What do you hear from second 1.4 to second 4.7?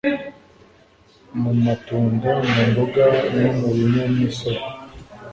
mu matunda, mu mboga, no mu binyamisogwe.